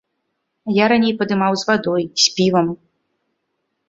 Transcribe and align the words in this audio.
Я 0.77 0.85
раней 0.91 1.11
падымаў 1.19 1.53
з 1.63 1.67
вадой, 1.71 2.03
з 2.23 2.31
півам. 2.39 2.67